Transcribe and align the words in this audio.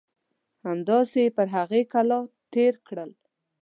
همداسې 0.67 1.17
یې 1.25 1.29
پر 1.35 1.47
هغې 1.55 1.81
کلا 1.93 2.19
تېر 2.53 2.73
کړل. 2.87 3.11